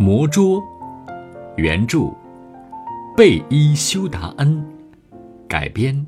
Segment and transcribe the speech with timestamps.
[0.00, 0.62] 魔桌，
[1.56, 2.08] 原著
[3.16, 4.64] 贝伊修达恩，
[5.48, 6.06] 改编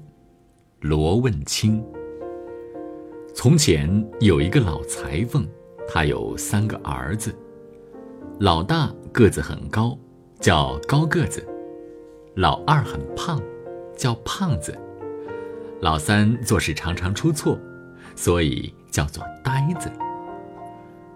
[0.79, 1.85] 罗问清。
[3.35, 5.45] 从前有一个老裁缝，
[5.89, 7.35] 他有三个儿子。
[8.39, 9.99] 老大个子很高，
[10.39, 11.41] 叫高个子；
[12.37, 13.43] 老二很胖，
[13.97, 14.73] 叫胖子；
[15.81, 17.59] 老三做事常常出错，
[18.15, 19.91] 所以叫做呆子。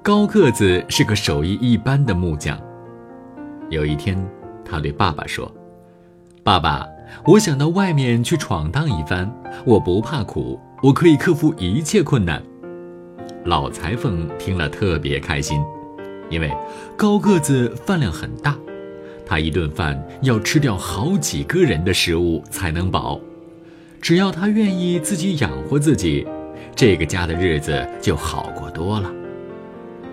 [0.03, 2.61] 高个子是个手艺一般的木匠。
[3.71, 4.17] 有一天，
[4.65, 5.51] 他对爸爸说
[6.45, 6.87] ：“爸爸，
[7.25, 9.31] 我想到外面去闯荡一番，
[9.65, 12.43] 我不怕苦，我可以克服一切困难。”
[13.45, 15.63] 老裁缝听了特别开心，
[16.31, 16.51] 因为
[16.97, 18.57] 高个子饭量很大，
[19.27, 23.21] 他一顿饭要吃掉好几个人的食物才能饱。
[24.01, 26.27] 只要他愿意自己养活自己，
[26.77, 29.11] 这个家的日子就好过多了。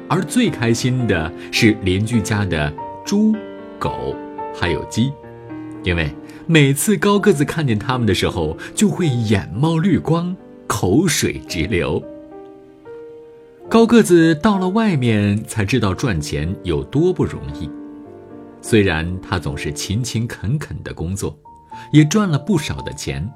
[0.09, 2.71] 而最开心的是邻居家的
[3.11, 3.35] 猪、
[3.77, 4.15] 狗，
[4.55, 5.11] 还有鸡，
[5.83, 6.09] 因为
[6.47, 10.33] 每次高个子看见他们的时候，就会眼冒绿光，
[10.65, 12.01] 口水直流。
[13.67, 17.69] 高个子到了外面，才知道赚钱有多不容易。
[18.61, 21.37] 虽然他总是勤勤恳恳的工作，
[21.91, 23.29] 也赚了不少的钱，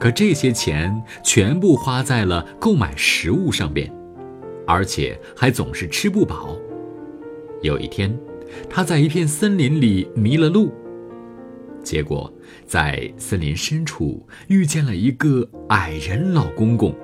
[0.00, 3.92] 可这些钱全部花在了购买食物上边。
[4.66, 6.56] 而且还总是吃不饱。
[7.60, 8.18] 有一天，
[8.68, 10.72] 他在一片森林里迷了路，
[11.82, 12.32] 结果
[12.66, 16.94] 在森林深处遇见了一个矮人老公公。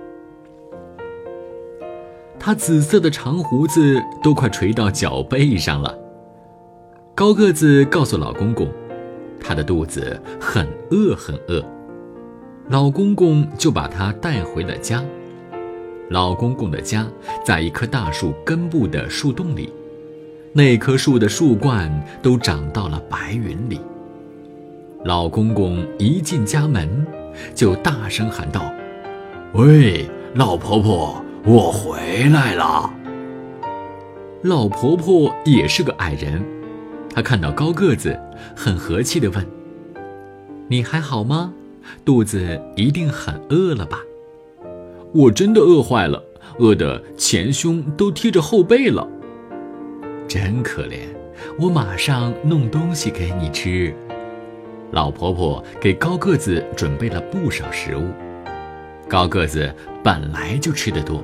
[2.38, 5.96] 他紫色的长胡子都快垂到脚背上了。
[7.14, 8.66] 高个子告诉老公公，
[9.38, 11.62] 他的肚子很饿很饿，
[12.70, 15.04] 老公公就把他带回了家。
[16.08, 17.06] 老公公的家
[17.44, 19.70] 在一棵大树根部的树洞里，
[20.52, 21.88] 那棵树的树冠
[22.20, 23.80] 都长到了白云里。
[25.04, 27.06] 老公公一进家门，
[27.54, 28.72] 就大声喊道
[29.54, 32.92] ：“喂，老婆婆，我回来了。”
[34.42, 36.44] 老婆婆也是个矮人，
[37.14, 38.18] 她看到高个子，
[38.56, 39.46] 很和气地问
[40.66, 41.52] ：“你还好吗？
[42.04, 44.00] 肚子一定很饿了吧？”
[45.14, 46.22] 我真的饿坏了，
[46.58, 49.08] 饿得前胸都贴着后背了，
[50.30, 51.00] 真可怜。
[51.58, 53.92] 我马上弄东西给你吃。
[54.92, 58.04] 老婆婆给高个子准备了不少食物。
[59.08, 59.74] 高个子
[60.04, 61.20] 本来就吃得多，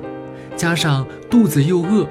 [0.57, 2.05] 加上肚子又饿，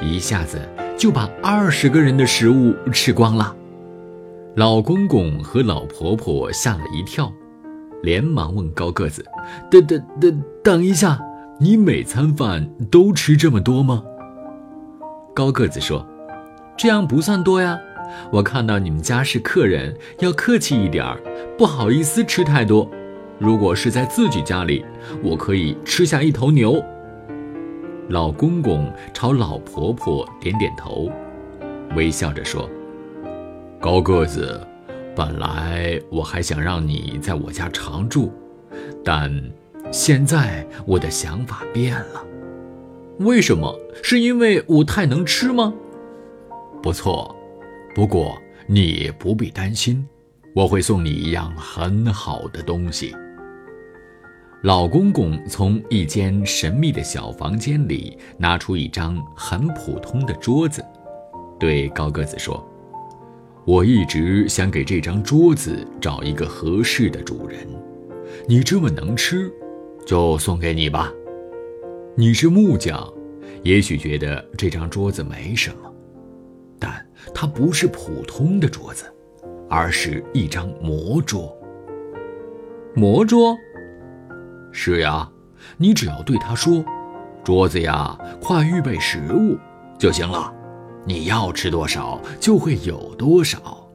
[0.00, 0.58] 一下子
[0.96, 3.54] 就把二十个人的食物吃光了。
[4.56, 7.30] 老公公和老婆婆吓了一跳。
[8.02, 9.22] 连忙问高个子
[9.70, 11.20] ：“等等等，等一下，
[11.60, 14.02] 你每餐饭都吃这么多吗？”
[15.38, 16.04] 高个子说
[16.76, 17.78] ：“这样不算多呀，
[18.32, 21.16] 我看到你们家是客人，要客气一点儿，
[21.56, 22.90] 不好意思吃太多。
[23.38, 24.84] 如果是在自己家里，
[25.22, 26.82] 我可以吃下一头牛。”
[28.10, 31.08] 老公公朝老婆婆点点头，
[31.94, 32.68] 微笑着说
[33.78, 34.60] ：“高个子。”
[35.14, 38.32] 本来我还想让你在我家常住，
[39.04, 39.32] 但
[39.92, 42.24] 现在我的想法变了。
[43.20, 43.76] 为什么？
[44.02, 45.74] 是因为我太能吃吗？
[46.80, 47.34] 不错，
[47.94, 50.06] 不过你不必担心，
[50.54, 53.14] 我会送你一样很好的东西。
[54.62, 60.84] 老公公从一间神秘的小房间里拿出一张很普通的桌子，
[61.58, 62.64] 对高个子说。
[63.64, 67.58] 我一直想给这张桌子找一个合适的主人，
[68.48, 69.52] 你这么能吃，
[70.06, 71.12] 就送给你吧。
[72.20, 73.08] 你是木匠，
[73.62, 75.94] 也许觉得这张桌子没什么，
[76.76, 79.04] 但它不是普通的桌子，
[79.70, 81.56] 而是一张魔桌。
[82.92, 83.56] 魔桌？
[84.72, 85.30] 是呀，
[85.76, 86.84] 你只要对他说
[87.44, 89.56] ：“桌子呀，快预备食物”
[89.96, 90.52] 就行了。
[91.06, 93.88] 你要吃多少，就会有多少。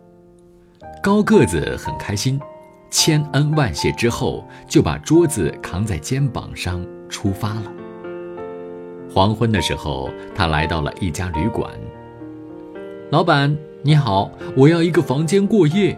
[1.04, 2.40] 高个子很开心，
[2.90, 7.74] 千恩万谢之后，就把桌子扛在肩膀上出发了。
[9.14, 11.72] 黄昏的时候，他来到了一家旅馆。
[13.12, 15.96] 老板你好，我要一个房间过夜。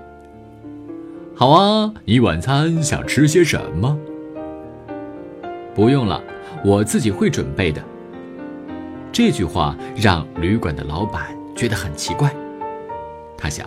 [1.34, 3.98] 好啊，你晚餐想吃些什么？
[5.74, 6.22] 不用了，
[6.66, 7.82] 我自己会准备的。
[9.14, 12.36] 这句话让旅馆的老板觉得很奇怪，
[13.38, 13.66] 他想，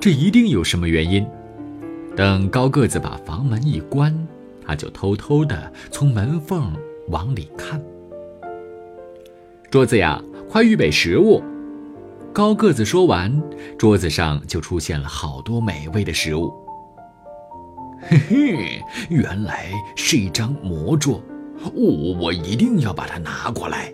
[0.00, 1.24] 这一定有什么原因。
[2.16, 4.12] 等高个子把房门一关，
[4.66, 6.72] 他就偷偷的从门缝
[7.10, 7.80] 往里看。
[9.72, 11.42] 桌子呀，快预备食物！
[12.30, 13.42] 高个子说完，
[13.78, 16.52] 桌子上就出现了好多美味的食物。
[18.02, 21.22] 嘿嘿，原来是一张魔桌，
[21.74, 23.90] 我我一定要把它拿过来。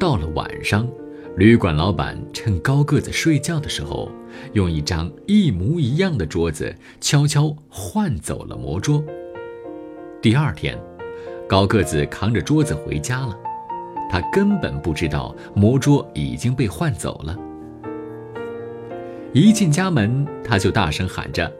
[0.00, 0.88] 到了晚上，
[1.36, 4.10] 旅馆老板趁高个子睡觉的时候，
[4.54, 9.04] 用一张一模一样的桌子悄悄换走了魔桌。
[10.22, 10.82] 第二天，
[11.46, 13.36] 高个子扛着桌子回家了，
[14.12, 17.34] 他根本不知道魔桌已经被换走了。
[19.32, 21.50] 一进家门，他就大声喊着。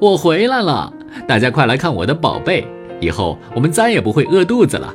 [0.00, 0.92] 我回来了，
[1.28, 2.66] 大家快来看我的宝贝！
[2.98, 4.92] 以后我们再也不会饿肚子了。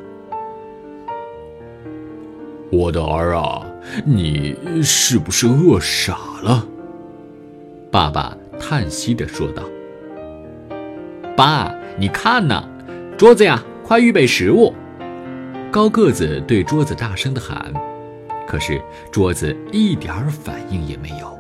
[2.70, 3.66] 我的儿啊，
[4.04, 4.54] 你
[4.84, 6.68] 是不是饿傻了？
[7.90, 9.64] 爸爸叹息地说道。
[11.38, 12.62] 爸，你看呐，
[13.18, 14.74] 桌子呀，快预备食物！
[15.76, 17.74] 高个子对桌子大声地喊，
[18.48, 18.82] 可是
[19.12, 21.38] 桌子一点反应也没有。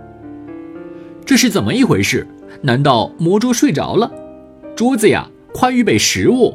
[1.25, 2.27] 这是怎么一回事？
[2.61, 4.11] 难道魔桌睡着了？
[4.75, 6.53] 桌子呀，快预备食物！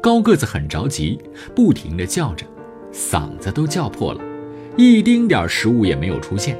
[0.00, 1.20] 高个子很着急，
[1.54, 2.46] 不停地叫着，
[2.90, 4.20] 嗓子都叫破了，
[4.78, 6.56] 一丁点食物也没有出现。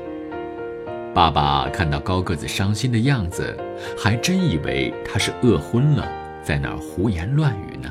[1.14, 3.56] 爸爸看到高个子伤心的样子，
[3.96, 6.06] 还真以为他是饿昏了，
[6.42, 7.90] 在那儿胡言乱语呢。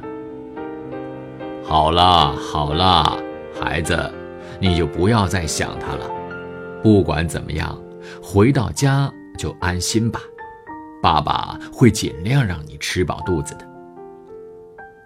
[1.67, 3.19] 好了好了，
[3.59, 4.09] 孩子，
[4.57, 6.09] 你就不要再想他了。
[6.81, 7.77] 不管怎么样，
[8.23, 10.21] 回到家就安心吧。
[11.03, 13.67] 爸爸会尽量让你吃饱肚子的。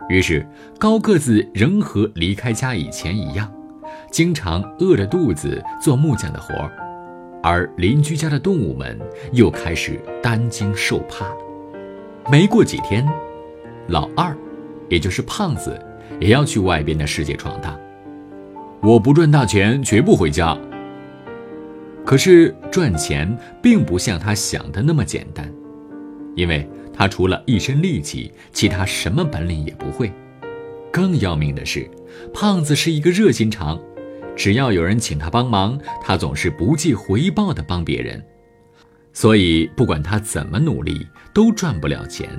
[0.08, 0.48] 于是，
[0.78, 3.52] 高个子仍和离开家以前一样，
[4.12, 6.72] 经常饿着肚子做木匠的活儿，
[7.42, 9.00] 而邻居家的动物们
[9.32, 11.38] 又开始担惊受怕了。
[12.32, 13.04] 没过几天，
[13.88, 14.38] 老二，
[14.90, 15.84] 也就是胖子，
[16.22, 17.78] 也要去外边的世界闯荡。
[18.80, 20.58] 我不赚大钱，绝不回家。
[22.06, 25.52] 可是赚钱并不像他想的那么简单。
[26.36, 30.12] 因为他除了一身力气，其他什么本领也不会。
[30.92, 31.90] 更要命的是，
[32.34, 33.80] 胖子是一个热心肠，
[34.36, 38.24] 只要有人请他帮忙，他总是不计回报的帮别人。
[39.14, 42.30] 所以，不管他怎么努力，都赚不了钱，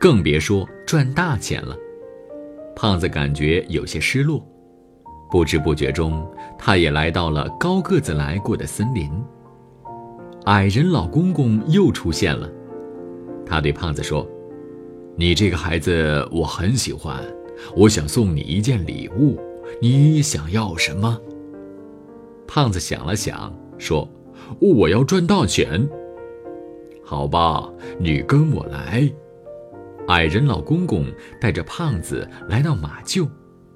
[0.00, 1.76] 更别说赚大钱了。
[2.80, 4.40] 胖子感觉有些失落，
[5.28, 6.24] 不知不觉中，
[6.56, 9.10] 他也来到了高个子来过的森林。
[10.44, 12.48] 矮人老公公又出现了。
[13.44, 14.24] 他对胖子说
[15.18, 17.20] ：“你这个孩子我很喜欢，
[17.74, 19.36] 我想送你一件礼物，
[19.82, 21.20] 你想要什么？”
[22.46, 24.08] 胖子想了想，说
[24.62, 25.84] ：“我要赚大钱。”
[27.02, 29.12] 好吧，你跟我来。
[30.08, 31.04] 矮人老公公
[31.38, 33.28] 带着胖子来到马厩，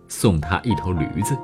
[0.09, 1.37] 送他一头驴子。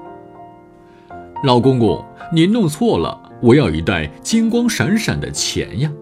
[1.44, 2.02] 老公公，
[2.32, 5.93] 您弄错了，我要一袋金光闪闪的钱呀。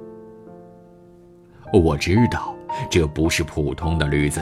[1.72, 2.54] 我知道
[2.88, 4.40] 这不是普通的驴子，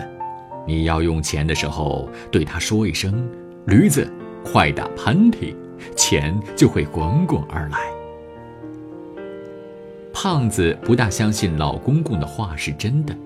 [0.67, 3.27] 你要用钱的时候，对他说一声
[3.67, 4.13] “驴子，
[4.45, 5.57] 快打喷嚏”，
[5.97, 7.79] 钱就会滚滚而来。
[10.13, 13.17] 胖子不大相信老公公的话是真的，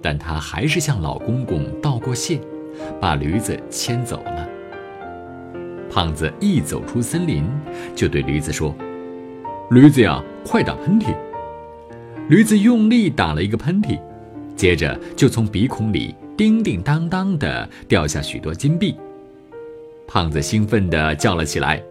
[0.00, 2.40] 但他还是向老公公道过谢，
[3.00, 4.48] 把驴子牵走了。
[5.90, 7.44] 胖子一走出森林，
[7.94, 8.74] 就对驴子说
[9.70, 11.14] ：“驴子呀，快打喷嚏。”
[12.28, 13.98] 驴子用力打了一个喷嚏，
[14.54, 18.94] 接着就从鼻孔里叮叮当当地掉下许多金币。
[20.06, 21.82] 胖子兴奋地叫了起来：“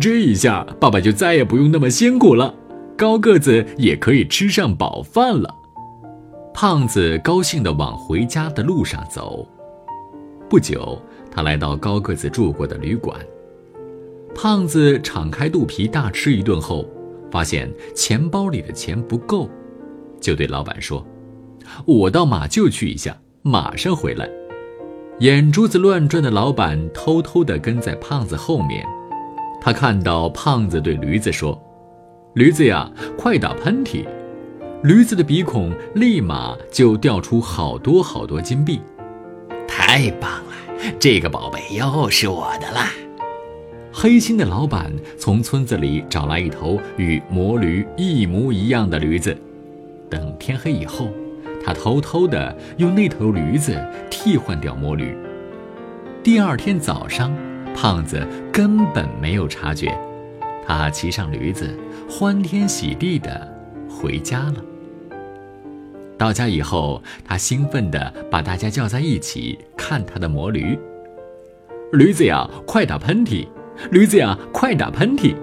[0.00, 2.54] 这一下，爸爸就再也不用那么辛苦了，
[2.96, 5.52] 高个子也可以吃上饱饭了。”
[6.58, 9.46] 胖子高兴地往回家的路上走。
[10.48, 10.98] 不久，
[11.30, 13.20] 他来到高个子住过的旅馆。
[14.34, 16.88] 胖子敞开肚皮大吃一顿后。
[17.30, 19.50] 发现钱包里的钱不够，
[20.18, 21.04] 就对老板说
[21.84, 24.26] ：“我到马厩去一下，马上回来。”
[25.20, 28.86] 眼珠子乱转的老板偷偷地跟在胖子后面。
[29.60, 31.60] 他看到胖子对驴子说
[32.34, 34.06] ：“驴子呀，快打喷嚏！”
[34.82, 38.80] 驴子的鼻孔立马就掉出好多好多金币。
[39.66, 40.52] 太棒了，
[41.00, 42.90] 这个宝贝又是我的啦！
[43.92, 49.36] 黑心的老板从村子里找来一头与魔驴一模一样的驴子，
[50.10, 51.08] 等天黑以后，
[51.64, 53.74] 他偷偷的用那头驴子
[54.10, 55.16] 替换掉魔驴。
[56.22, 57.34] 第二天早上，
[57.74, 59.96] 胖子根本没有察觉，
[60.66, 61.74] 他骑上驴子，
[62.08, 63.30] 欢天喜地地
[63.96, 64.56] 回家了。
[66.18, 70.78] 到家以后，他兴奋地把大家叫在一起看他的魔驴。
[71.92, 73.46] 驴子呀，快打喷嚏！
[73.90, 75.34] 驴子呀，快打喷嚏！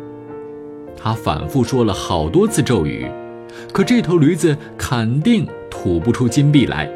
[0.97, 3.07] 他反复说了好多次咒语，
[3.71, 6.89] 可这头驴子肯定吐不出金币来。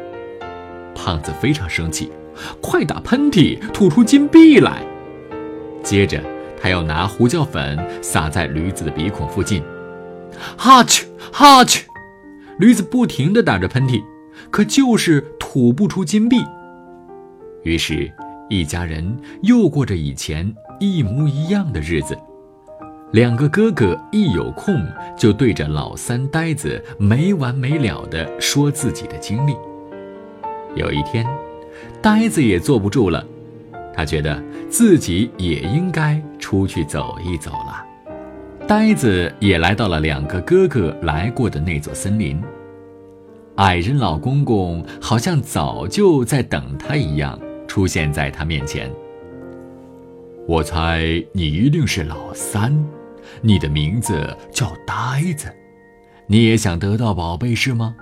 [0.94, 2.10] 胖子非常生气，
[2.60, 4.82] 快打喷嚏吐出金币来。
[5.82, 6.20] 接着，
[6.60, 9.62] 他要拿胡椒粉撒在驴子的鼻孔附近，
[10.56, 11.86] 哈去哈去，
[12.58, 14.02] 驴子不停地打着喷嚏，
[14.50, 16.36] 可就是吐不出金币。
[17.62, 18.10] 于是，
[18.48, 22.16] 一家人又过着以前一模一样的日子。
[23.12, 29.56] 两个哥哥一有空就对着老三呆子没完没了地说自己的经历。
[30.74, 31.26] 有一天，
[32.02, 33.24] 呆子也坐不住了，
[33.94, 37.87] 他觉得自己也应该出去走一走了。
[38.68, 42.38] 呆子也来到了两个哥哥来过的那座森林。
[43.56, 48.92] 矮人老公公好像早就在等他一样，出现在他面前。
[50.46, 52.78] 我猜你一定是老三。
[53.40, 55.48] 你的名字叫呆子，
[56.26, 57.96] 你也想得到宝贝是吗？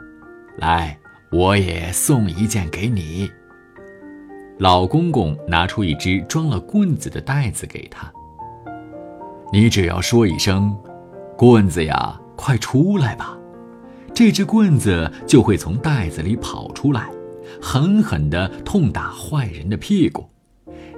[0.56, 0.98] 来，
[1.30, 3.30] 我也送一件给你。
[4.58, 8.12] 老公公拿出一只装了棍子的袋子给他。
[9.52, 10.76] 你只要说一声
[11.36, 13.38] ：“棍子呀，快出来吧！”
[14.12, 17.10] 这只棍子就会从袋子里跑出来，
[17.60, 20.24] 狠狠地痛打坏人的屁股，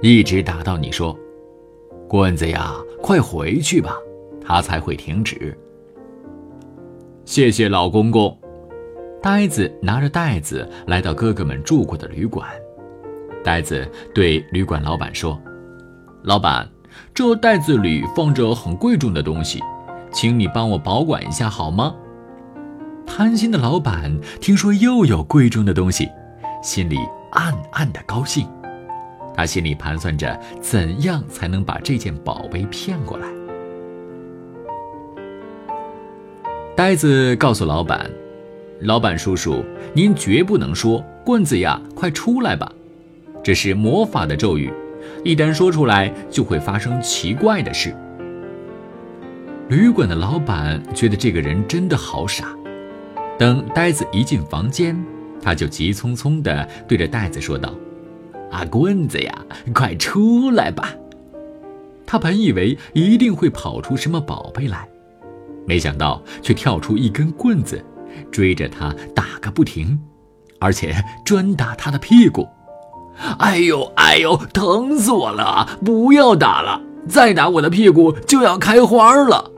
[0.01, 1.17] 一直打到你说
[2.07, 3.93] ：“棍子呀，快回去吧！”
[4.41, 5.55] 他才会停止。
[7.25, 8.35] 谢谢老公公。
[9.21, 12.49] 呆子拿着袋子来到哥哥们住过的旅馆。
[13.43, 15.39] 呆子对旅馆老板说
[16.23, 16.67] ：“老板，
[17.13, 19.61] 这袋子里放着很贵重的东西，
[20.11, 21.93] 请你帮我保管一下好吗？”
[23.05, 26.07] 贪心的老板听说又有贵重的东西，
[26.61, 26.97] 心里
[27.31, 28.47] 暗暗的高兴。
[29.35, 33.27] 他心里盘算着怎样才能把这件宝贝骗过来。
[36.75, 38.09] 呆子告诉老板
[38.81, 39.63] ：“老板叔叔，
[39.93, 42.71] 您绝不能说棍子呀，快出来吧！
[43.41, 44.71] 这是魔法的咒语，
[45.23, 47.95] 一旦说出来，就会发生奇怪的事。”
[49.69, 52.55] 旅馆的老板觉得这个人真的好傻。
[53.37, 54.97] 等呆子一进房间，
[55.41, 57.73] 他就急匆匆地对着呆子说道
[58.51, 60.93] ：“啊，棍子呀，快出来吧！”
[62.05, 64.87] 他本以为一定会跑出什么宝贝来。
[65.67, 67.83] 没想到，却跳出一根棍子，
[68.31, 69.99] 追着他打个不停，
[70.59, 72.47] 而且专打他的屁股。
[73.39, 75.67] 哎呦哎呦，疼死我了！
[75.83, 79.51] 不要打了，再打我的屁股就要开花了。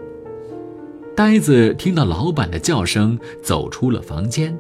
[1.15, 4.58] 呆子听到老板的叫声，走出了房间。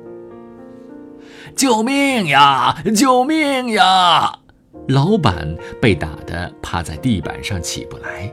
[1.55, 2.75] 救命呀！
[2.95, 4.39] 救命呀！
[4.87, 8.31] 老板被打得趴在地板上起不来。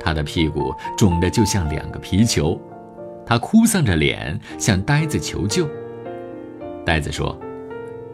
[0.00, 2.60] 他的屁股肿得就像两个皮球，
[3.24, 5.68] 他哭丧着脸向呆子求救。
[6.84, 7.36] 呆子说：“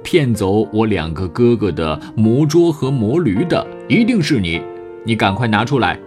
[0.02, 4.60] 骗走我两个哥哥的魔桌和魔驴的一定是你，
[5.04, 5.98] 你赶快拿出来，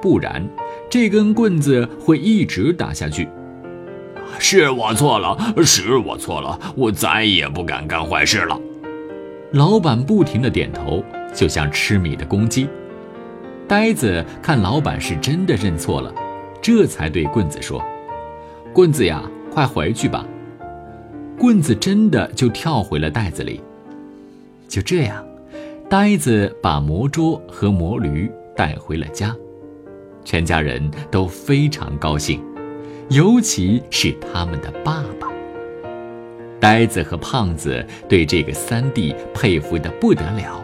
[0.00, 0.46] 不然
[0.88, 3.28] 这根棍子会一直打下去。”
[4.38, 8.58] 是我错了，是我错了，我再也不敢干坏事了。
[9.52, 11.04] 老板不停的点头，
[11.34, 12.68] 就像吃米的公鸡。
[13.66, 16.14] 呆子看老板是真的认错了，
[16.62, 17.84] 这才对棍子说
[18.72, 20.24] ：“棍子呀，快回去吧。”
[21.40, 23.62] 棍子真的就跳回了袋子里。
[24.68, 25.24] 就这样，
[25.88, 29.34] 呆子把魔桌和魔驴带回了家，
[30.22, 32.44] 全家人都非常高兴，
[33.08, 35.28] 尤其是他们的爸爸。
[36.60, 40.62] 呆子和胖子对这个三弟佩服的不得了。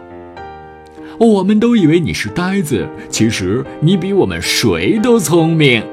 [1.19, 5.83] 我们都以为你是呆子，其实你比我们谁都聪明。